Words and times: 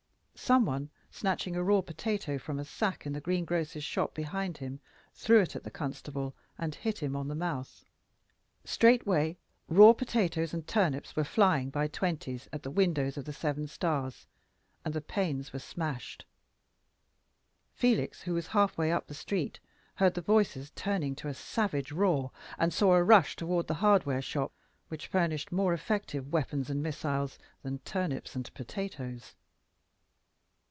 Some 0.43 0.65
one, 0.65 0.89
snatching 1.11 1.55
a 1.55 1.63
raw 1.63 1.81
potato 1.81 2.39
from 2.39 2.57
a 2.57 2.65
sack 2.65 3.05
in 3.05 3.13
the 3.13 3.21
green 3.21 3.45
grocer's 3.45 3.83
shop 3.83 4.15
behind 4.15 4.57
him, 4.57 4.79
threw 5.13 5.39
it 5.39 5.55
at 5.55 5.63
the 5.63 5.69
constable, 5.69 6.35
and 6.57 6.73
hit 6.73 6.97
him 6.97 7.15
on 7.15 7.27
the 7.27 7.35
mouth. 7.35 7.85
Straightway 8.65 9.37
raw 9.67 9.93
potatoes 9.93 10.51
and 10.51 10.65
turnips 10.67 11.15
were 11.15 11.23
flying 11.23 11.69
by 11.69 11.87
twenties 11.87 12.49
at 12.51 12.63
the 12.63 12.71
windows 12.71 13.17
of 13.17 13.25
the 13.25 13.31
Seven 13.33 13.67
Stars, 13.67 14.25
and 14.83 14.95
the 14.95 14.99
panes 14.99 15.53
were 15.53 15.59
smashed. 15.59 16.25
Felix, 17.71 18.23
who 18.23 18.33
was 18.33 18.47
half 18.47 18.75
way 18.79 18.91
up 18.91 19.05
the 19.05 19.13
street, 19.13 19.59
heard 19.97 20.15
the 20.15 20.21
voices 20.21 20.71
turning 20.71 21.13
to 21.15 21.27
a 21.27 21.35
savage 21.35 21.91
roar, 21.91 22.31
and 22.57 22.73
saw 22.73 22.95
a 22.95 23.03
rush 23.03 23.35
toward 23.35 23.67
the 23.67 23.75
hardware 23.75 24.23
shop, 24.23 24.51
which 24.87 25.05
furnished 25.07 25.51
more 25.51 25.71
effective 25.71 26.33
weapons 26.33 26.67
and 26.67 26.81
missiles 26.81 27.37
than 27.61 27.77
turnips 27.85 28.35
and 28.35 28.51
potatoes. 28.55 29.35